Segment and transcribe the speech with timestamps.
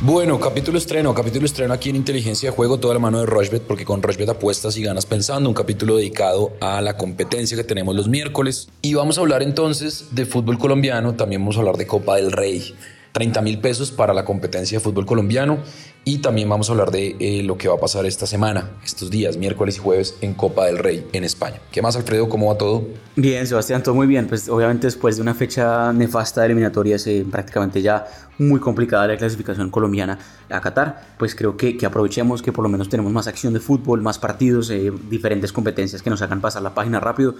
[0.00, 3.64] Bueno, capítulo estreno, capítulo estreno aquí en Inteligencia de Juego, toda la mano de Rochbet,
[3.64, 7.96] porque con Rochbet apuestas y ganas pensando, un capítulo dedicado a la competencia que tenemos
[7.96, 8.68] los miércoles.
[8.80, 12.30] Y vamos a hablar entonces de fútbol colombiano, también vamos a hablar de Copa del
[12.30, 12.76] Rey.
[13.12, 15.58] 30 mil pesos para la competencia de fútbol colombiano
[16.04, 19.10] y también vamos a hablar de eh, lo que va a pasar esta semana, estos
[19.10, 21.60] días, miércoles y jueves en Copa del Rey en España.
[21.70, 22.30] ¿Qué más, Alfredo?
[22.30, 22.86] ¿Cómo va todo?
[23.16, 24.26] Bien, Sebastián, todo muy bien.
[24.26, 28.06] Pues obviamente después de una fecha nefasta de eliminatorias, eh, prácticamente ya
[28.38, 30.18] muy complicada la clasificación colombiana
[30.48, 33.60] a Qatar, pues creo que, que, aprovechemos que por lo menos tenemos más acción de
[33.60, 37.34] fútbol, más partidos, eh, diferentes competencias que nos hagan pasar la página rápido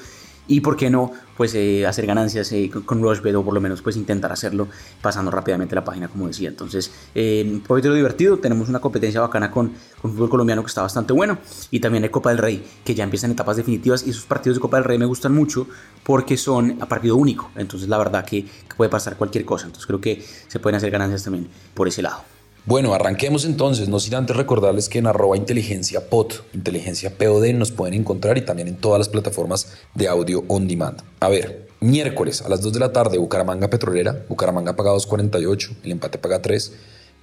[0.49, 3.81] y por qué no pues eh, hacer ganancias eh, con Rushbet o por lo menos
[3.81, 4.67] pues intentar hacerlo
[5.01, 6.49] pasando rápidamente la página como decía.
[6.49, 9.73] Entonces eh, poquito divertido tenemos una competencia bacana con,
[10.03, 11.39] con fútbol colombiano que está bastante bueno
[11.71, 14.61] y también hay Copa del Rey que ya empiezan etapas definitivas y esos partidos de
[14.63, 15.69] Copa del Rey me gustan mucho
[16.03, 17.51] porque son a partido único.
[17.55, 19.67] Entonces la verdad que puede pasar cualquier cosa.
[19.67, 22.38] Entonces creo que se pueden hacer ganancias también por ese lado
[22.69, 27.73] bueno, arranquemos entonces, no sin antes recordarles que en arroba inteligencia pod, inteligencia POD nos
[27.73, 31.01] pueden encontrar y también en todas las plataformas de audio on demand.
[31.21, 35.93] A ver, miércoles a las 2 de la tarde, Bucaramanga Petrolera, Bucaramanga paga 2.48, el
[35.93, 36.73] empate paga 3,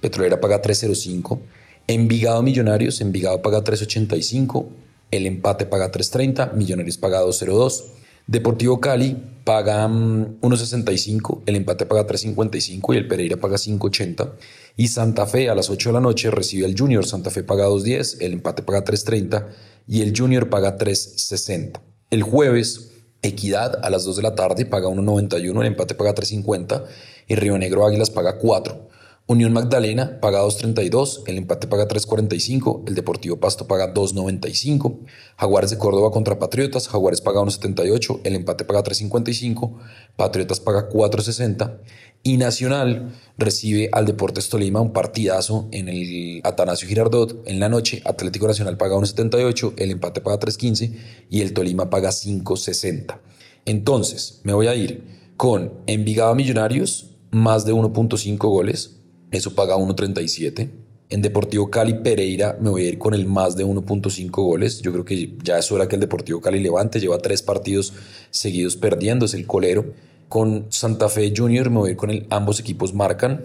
[0.00, 1.38] Petrolera paga 3.05,
[1.86, 4.66] Envigado Millonarios, Envigado paga 3.85,
[5.12, 7.84] el empate paga 3.30, Millonarios paga 2.02,
[8.26, 14.32] Deportivo Cali paga 1.65, mm, el empate paga 3.55 y el Pereira paga 5.80.
[14.76, 17.68] Y Santa Fe a las 8 de la noche recibe al Junior, Santa Fe paga
[17.68, 19.46] 2.10, el empate paga 3.30
[19.86, 21.80] y el Junior paga 3.60.
[22.10, 22.90] El jueves,
[23.22, 26.84] Equidad a las 2 de la tarde paga 1.91, el empate paga 3.50
[27.28, 28.88] y Río Negro Águilas paga 4.
[29.28, 35.00] Unión Magdalena paga 2.32, el empate paga 3.45, el Deportivo Pasto paga 2.95,
[35.36, 39.78] Jaguares de Córdoba contra Patriotas, Jaguares paga 1.78, el empate paga 3.55,
[40.14, 41.78] Patriotas paga 4.60
[42.22, 48.02] y Nacional recibe al Deportes Tolima un partidazo en el Atanasio Girardot en la noche,
[48.04, 50.96] Atlético Nacional paga 1.78, el empate paga 3.15
[51.30, 53.18] y el Tolima paga 5.60.
[53.64, 55.02] Entonces, me voy a ir
[55.36, 58.95] con Envigado Millonarios, más de 1.5 goles,
[59.30, 60.70] eso paga 1.37.
[61.08, 64.80] En Deportivo Cali Pereira me voy a ir con el más de 1.5 goles.
[64.82, 66.98] Yo creo que ya es hora que el Deportivo Cali levante.
[66.98, 67.92] Lleva tres partidos
[68.30, 69.92] seguidos perdiendo, es el colero.
[70.28, 73.44] Con Santa Fe Junior me voy a ir con el ambos equipos marcan.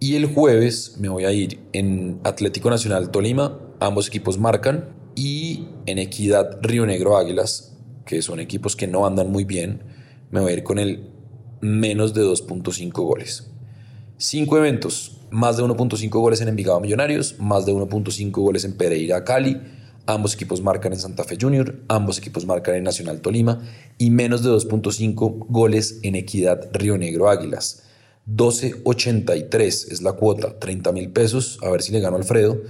[0.00, 4.88] Y el jueves me voy a ir en Atlético Nacional Tolima, ambos equipos marcan.
[5.14, 7.76] Y en Equidad Río Negro Águilas,
[8.06, 9.82] que son equipos que no andan muy bien,
[10.30, 11.10] me voy a ir con el
[11.60, 13.50] menos de 2.5 goles.
[14.20, 19.22] Cinco eventos, más de 1.5 goles en Envigado Millonarios, más de 1.5 goles en Pereira
[19.22, 19.60] Cali,
[20.06, 23.60] ambos equipos marcan en Santa Fe Junior, ambos equipos marcan en Nacional Tolima
[23.96, 27.84] y menos de 2.5 goles en Equidad Río Negro Águilas.
[28.26, 32.60] 12.83 es la cuota, 30 mil pesos, a ver si le gano Alfredo.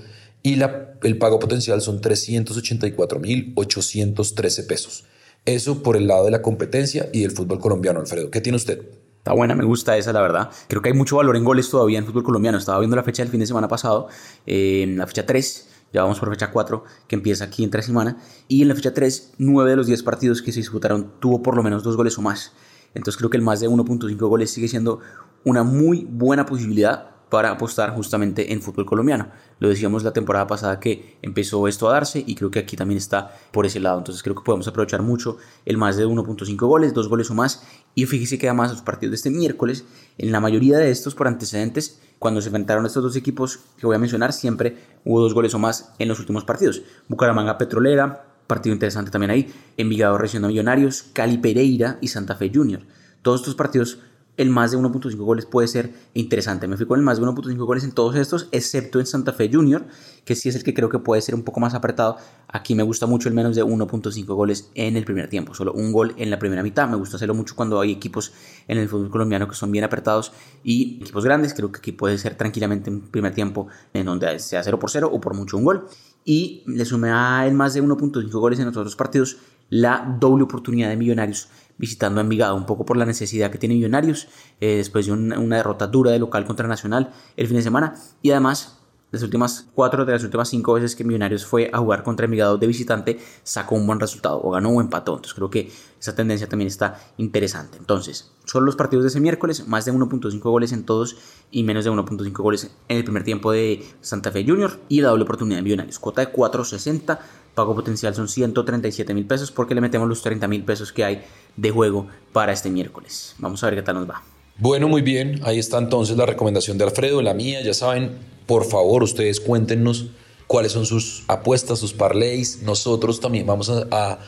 [0.43, 0.61] Y
[1.03, 5.05] el pago potencial son 384.813 pesos.
[5.47, 8.31] Eso por el lado de la competencia y del fútbol colombiano, Alfredo.
[8.31, 8.83] ¿Qué tiene usted?
[9.19, 10.51] Está buena, me gusta esa, la verdad.
[10.69, 12.57] Creo que hay mucho valor en goles todavía en fútbol colombiano.
[12.57, 14.09] Estaba viendo la fecha del fin de semana pasado,
[14.47, 18.17] en la fecha 3, ya vamos por fecha 4, que empieza aquí en tres semanas.
[18.47, 21.57] Y en la fecha 3, 9 de los 10 partidos que se disputaron tuvo por
[21.57, 22.53] lo menos dos goles o más.
[22.95, 25.01] Entonces creo que el más de 1.5 goles sigue siendo
[25.45, 29.29] una muy buena posibilidad para apostar justamente en fútbol colombiano.
[29.59, 32.99] Lo decíamos la temporada pasada que empezó esto a darse y creo que aquí también
[32.99, 33.99] está por ese lado.
[33.99, 37.63] Entonces creo que podemos aprovechar mucho el más de 1.5 goles, dos goles o más.
[37.95, 39.85] Y fíjese que además los partidos de este miércoles,
[40.17, 43.97] en la mayoría de estos por antecedentes, cuando se enfrentaron estos dos equipos que voy
[43.97, 46.83] a mencionar, siempre hubo dos goles o más en los últimos partidos.
[47.09, 49.55] Bucaramanga Petrolera, partido interesante también ahí.
[49.77, 52.83] Envigado Recién Millonarios, Cali Pereira y Santa Fe Junior.
[53.23, 53.99] Todos estos partidos
[54.39, 56.69] el más de 1.5 goles puede ser interesante.
[56.69, 59.51] Me fui con el más de 1.5 goles en todos estos, excepto en Santa Fe
[59.53, 59.85] Junior,
[60.25, 62.17] que sí es el que creo que puede ser un poco más apretado.
[62.47, 65.93] Aquí me gusta mucho el menos de 1.5 goles en el primer tiempo, solo un
[65.93, 66.89] gol en la primera mitad.
[66.89, 68.33] Me gusta hacerlo mucho cuando hay equipos
[68.69, 70.33] en el fútbol colombiano que son bien apretados
[70.63, 71.53] y equipos grandes.
[71.53, 75.11] Creo que aquí puede ser tranquilamente un primer tiempo en donde sea 0 por 0
[75.13, 75.87] o por mucho un gol.
[76.25, 79.39] Y le sumé a el más de 1.5 goles en los otros partidos
[79.71, 83.75] la doble oportunidad de Millonarios visitando a Envigado, un poco por la necesidad que tiene
[83.75, 84.29] Millonarios
[84.61, 87.95] eh, después de una, una, derrota dura de local contra Nacional el fin de semana.
[88.21, 88.78] Y además
[89.11, 92.59] las últimas cuatro de las últimas cinco veces que Millonarios fue a jugar contra Envigado
[92.59, 95.71] de visitante sacó un buen resultado o ganó o empató entonces creo que
[96.01, 100.41] esa tendencia también está interesante entonces solo los partidos de ese miércoles más de 1.5
[100.41, 101.17] goles en todos
[101.51, 105.09] y menos de 1.5 goles en el primer tiempo de Santa Fe Junior y la
[105.09, 107.19] doble oportunidad de Millonarios cuota de 4.60
[107.59, 111.25] pago potencial son 137 mil pesos porque le metemos los 30 mil pesos que hay
[111.57, 113.35] de juego para este miércoles.
[113.39, 114.23] Vamos a ver qué tal nos va.
[114.61, 115.41] Bueno, muy bien.
[115.45, 117.63] Ahí está entonces la recomendación de Alfredo, la mía.
[117.63, 120.07] Ya saben, por favor, ustedes cuéntenos
[120.49, 122.63] cuáles son sus apuestas, sus parlays.
[122.63, 124.19] Nosotros también vamos a,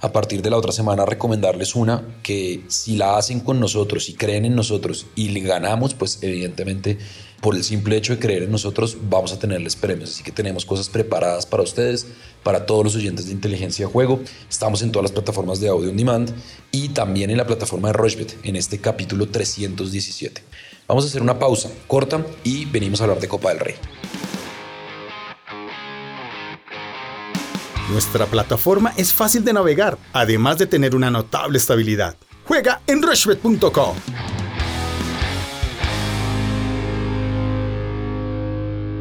[0.00, 4.14] a, partir de la otra semana, recomendarles una que si la hacen con nosotros y
[4.14, 6.98] creen en nosotros y le ganamos, pues evidentemente
[7.40, 10.10] por el simple hecho de creer en nosotros vamos a tenerles premios.
[10.10, 12.06] Así que tenemos cosas preparadas para ustedes,
[12.42, 14.20] para todos los oyentes de inteligencia juego.
[14.48, 16.30] Estamos en todas las plataformas de audio on demand
[16.70, 20.42] y también en la plataforma de Rochebet en este capítulo 317.
[20.86, 23.74] Vamos a hacer una pausa corta y venimos a hablar de Copa del Rey.
[27.90, 32.16] Nuestra plataforma es fácil de navegar, además de tener una notable estabilidad.
[32.44, 33.96] Juega en rushbet.com.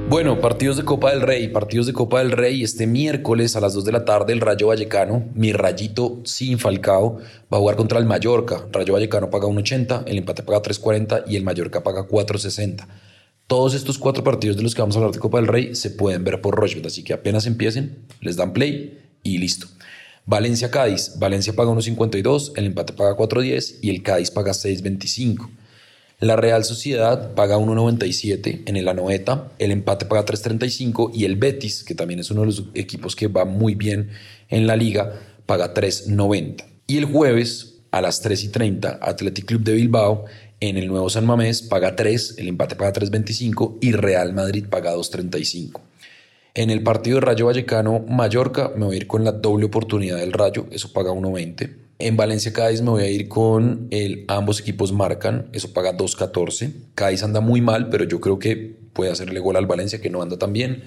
[0.09, 2.63] Bueno, partidos de Copa del Rey, partidos de Copa del Rey.
[2.63, 7.17] Este miércoles a las 2 de la tarde el Rayo Vallecano, mi rayito sin Falcao,
[7.51, 8.65] va a jugar contra el Mallorca.
[8.71, 12.87] Rayo Vallecano paga 1.80, el empate paga 3.40 y el Mallorca paga 4.60.
[13.47, 15.89] Todos estos cuatro partidos de los que vamos a hablar de Copa del Rey se
[15.89, 19.67] pueden ver por Rochefort, así que apenas empiecen, les dan play y listo.
[20.25, 25.49] Valencia-Cádiz, Valencia paga 1.52, el empate paga 4.10 y el Cádiz paga 6.25.
[26.19, 31.83] La Real Sociedad paga 1.97 en el Anoeta, el empate paga 3.35 y el Betis,
[31.83, 34.09] que también es uno de los equipos que va muy bien
[34.49, 35.13] en la liga,
[35.45, 36.65] paga 3.90.
[36.87, 40.25] Y el jueves a las 3.30, Athletic Club de Bilbao
[40.59, 44.95] en el Nuevo San Mamés paga 3, el empate paga 3.25 y Real Madrid paga
[44.95, 45.79] 2.35.
[46.55, 50.17] En el partido de Rayo Vallecano Mallorca me voy a ir con la doble oportunidad
[50.17, 51.86] del Rayo, eso paga 1.20.
[51.99, 56.71] En Valencia Cádiz me voy a ir con el ambos equipos marcan, eso paga 2.14.
[56.93, 58.55] Cádiz anda muy mal, pero yo creo que
[58.93, 60.83] puede hacerle gol al Valencia que no anda tan bien.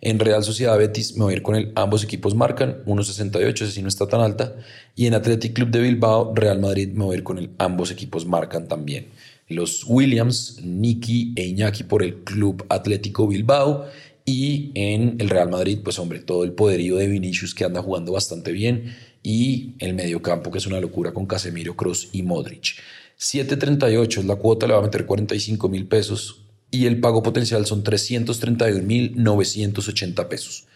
[0.00, 3.70] En Real Sociedad Betis me voy a ir con el ambos equipos marcan, 1.68, ese
[3.70, 4.56] sí no está tan alta.
[4.96, 7.92] Y en Athletic Club de Bilbao, Real Madrid me voy a ir con el ambos
[7.92, 9.08] equipos marcan también.
[9.48, 13.86] Los Williams, Nicky e Iñaki por el Club Atlético Bilbao.
[14.24, 18.12] Y en el Real Madrid, pues hombre, todo el poderío de Vinicius que anda jugando
[18.12, 22.76] bastante bien y el mediocampo, que es una locura con Casemiro, Cross y Modric.
[23.18, 27.66] 7.38 es la cuota, le va a meter 45 mil pesos y el pago potencial
[27.66, 30.66] son 331 mil 980 pesos.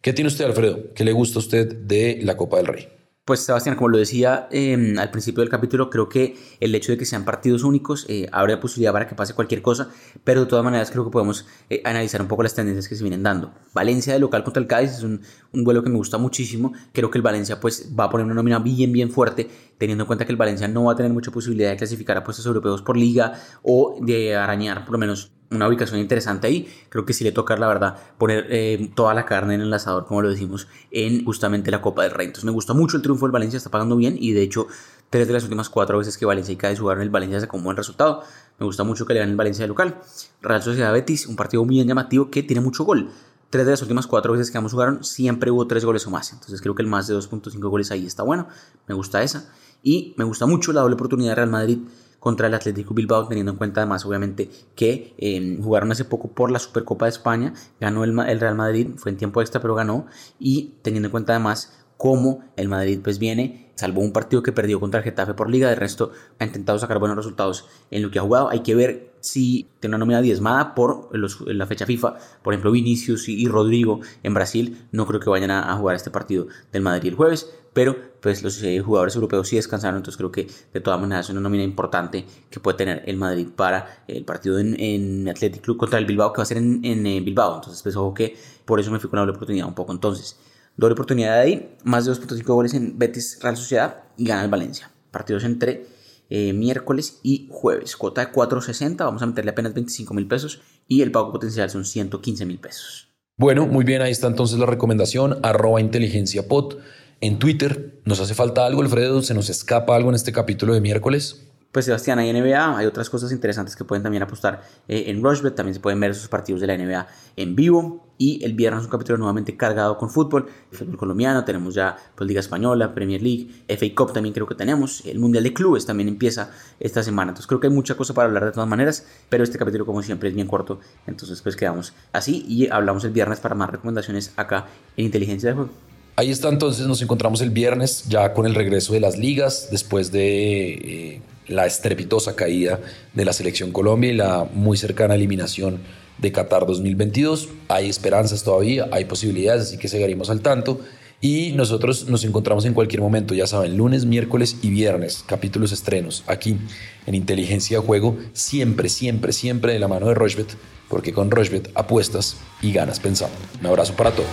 [0.00, 0.92] ¿Qué tiene usted, Alfredo?
[0.94, 2.88] ¿Qué le gusta a usted de la Copa del Rey?
[3.24, 6.98] Pues Sebastián, como lo decía em, al principio del capítulo, creo que el hecho de
[6.98, 9.88] que sean partidos únicos eh, abre posibilidad para que pase cualquier cosa,
[10.24, 13.02] pero de todas maneras creo que podemos eh, analizar un poco las tendencias que se
[13.02, 13.54] vienen dando.
[13.72, 15.22] Valencia de local contra el Cádiz es un,
[15.52, 16.74] un vuelo que me gusta muchísimo.
[16.92, 19.48] Creo que el Valencia pues va a poner una nómina bien bien fuerte,
[19.78, 22.24] teniendo en cuenta que el Valencia no va a tener mucha posibilidad de clasificar a
[22.24, 26.68] puestos europeos por liga o de arañar por lo menos una ubicación interesante ahí.
[26.88, 30.06] Creo que sí le toca, la verdad, poner eh, toda la carne en el asador,
[30.06, 32.26] como lo decimos, en justamente la Copa del Rey.
[32.26, 34.66] Entonces me gusta mucho el triunfo del Valencia, está pagando bien y de hecho,
[35.10, 37.64] tres de las últimas cuatro veces que Valencia y Cádiz jugaron el Valencia sacó un
[37.64, 38.22] buen resultado.
[38.58, 39.96] Me gusta mucho que le ganen el Valencia de local.
[40.42, 43.10] Real Sociedad Betis, un partido muy llamativo que tiene mucho gol.
[43.50, 46.32] Tres de las últimas cuatro veces que ambos jugaron siempre hubo tres goles o más.
[46.32, 48.48] Entonces creo que el más de 2.5 goles ahí está bueno.
[48.88, 49.48] Me gusta esa.
[49.82, 51.78] Y me gusta mucho la doble oportunidad de Real Madrid
[52.24, 56.50] contra el Atlético Bilbao, teniendo en cuenta además obviamente que eh, jugaron hace poco por
[56.50, 60.06] la Supercopa de España, ganó el, el, Real Madrid, fue en tiempo extra pero ganó,
[60.38, 64.78] y teniendo en cuenta además cómo el Madrid pues viene, salvo un partido que perdió
[64.78, 68.18] contra el Getafe por liga, de resto ha intentado sacar buenos resultados en lo que
[68.18, 72.52] ha jugado, hay que ver si tiene una nómina diezmada por la fecha FIFA, por
[72.52, 76.82] ejemplo Vinicius y, Rodrigo en Brasil, no creo que vayan a, jugar este partido del
[76.82, 80.80] Madrid el jueves, pero pues los eh, jugadores europeos sí descansaron, entonces creo que de
[80.82, 84.78] todas maneras es una nómina importante que puede tener el Madrid para el partido en,
[84.78, 87.96] en Athletic Club contra el Bilbao, que va a ser en, en, Bilbao, entonces pues
[87.96, 90.36] ojo que por eso me fui con la oportunidad un poco, entonces
[90.76, 94.50] doble oportunidad de ahí, más de 2.5 goles en Betis Real Sociedad y gana el
[94.50, 95.86] Valencia, partidos entre
[96.30, 101.02] eh, miércoles y jueves, cuota de 4.60, vamos a meterle apenas 25 mil pesos y
[101.02, 103.08] el pago potencial son 115 mil pesos.
[103.36, 106.78] Bueno, muy bien, ahí está entonces la recomendación, arroba inteligencia pot
[107.20, 108.00] en Twitter.
[108.04, 109.22] ¿Nos hace falta algo, Alfredo?
[109.22, 111.48] ¿Se nos escapa algo en este capítulo de miércoles?
[111.74, 115.56] Pues Sebastián, hay NBA, hay otras cosas interesantes que pueden también apostar eh, en Rushbet,
[115.56, 117.04] también se pueden ver esos partidos de la NBA
[117.34, 121.96] en vivo y el viernes un capítulo nuevamente cargado con fútbol, fútbol colombiano, tenemos ya
[122.14, 125.84] pues, Liga Española, Premier League, FA Cup también creo que tenemos, el Mundial de Clubes
[125.84, 129.04] también empieza esta semana, entonces creo que hay mucha cosa para hablar de todas maneras,
[129.28, 130.78] pero este capítulo como siempre es bien corto,
[131.08, 134.66] entonces pues quedamos así y hablamos el viernes para más recomendaciones acá
[134.96, 135.70] en Inteligencia de Juego.
[136.14, 140.12] Ahí está entonces, nos encontramos el viernes ya con el regreso de las ligas, después
[140.12, 142.80] de eh, la estrepitosa caída
[143.12, 145.80] de la selección Colombia y la muy cercana eliminación
[146.18, 147.48] de Qatar 2022.
[147.68, 150.80] Hay esperanzas todavía, hay posibilidades, así que seguiremos al tanto.
[151.20, 156.22] Y nosotros nos encontramos en cualquier momento, ya saben, lunes, miércoles y viernes, capítulos estrenos,
[156.26, 156.58] aquí
[157.06, 160.54] en Inteligencia de Juego, siempre, siempre, siempre de la mano de Rochbet,
[160.90, 163.36] porque con Rochbet apuestas y ganas pensando.
[163.58, 164.28] Un abrazo para todos.